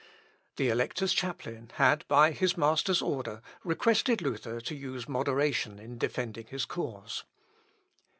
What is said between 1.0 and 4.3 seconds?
chaplain had, by his master's order, requested